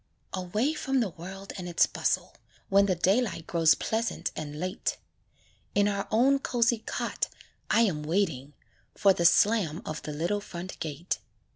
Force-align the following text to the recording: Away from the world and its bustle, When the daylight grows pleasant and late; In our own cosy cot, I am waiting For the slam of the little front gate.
Away 0.33 0.73
from 0.73 0.99
the 0.99 1.11
world 1.11 1.53
and 1.59 1.69
its 1.69 1.85
bustle, 1.85 2.33
When 2.69 2.87
the 2.87 2.95
daylight 2.95 3.45
grows 3.45 3.75
pleasant 3.75 4.31
and 4.35 4.59
late; 4.59 4.97
In 5.75 5.87
our 5.87 6.07
own 6.09 6.39
cosy 6.39 6.79
cot, 6.79 7.27
I 7.69 7.81
am 7.81 8.01
waiting 8.01 8.53
For 8.95 9.13
the 9.13 9.25
slam 9.25 9.83
of 9.85 10.01
the 10.01 10.11
little 10.11 10.41
front 10.41 10.79
gate. 10.79 11.19